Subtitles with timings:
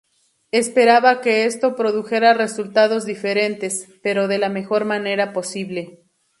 [0.51, 5.99] Esperaba que esto "produjera resultados diferentes, pero de la mejor manera posible".